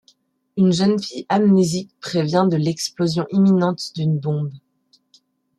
Une 0.57 0.71
jeune 0.73 0.97
fille 0.99 1.27
amnésique 1.29 1.91
prévient 1.99 2.47
de 2.49 2.57
l'explosion 2.57 3.27
imminente 3.29 3.93
d'une 3.95 4.17
bombe. 4.17 4.51